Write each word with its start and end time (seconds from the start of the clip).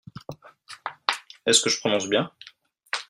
Est-ce 1.45 1.61
que 1.61 1.69
je 1.69 1.77
prononce 1.79 2.09
bien? 2.09 2.31